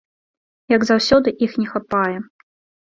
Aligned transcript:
Як 0.75 0.81
заўсёды, 0.91 1.37
іх 1.49 1.57
не 1.63 1.67
хапае. 1.77 2.17